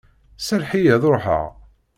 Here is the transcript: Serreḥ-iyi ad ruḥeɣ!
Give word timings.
Serreḥ-iyi 0.47 0.91
ad 0.95 1.03
ruḥeɣ! 1.11 1.45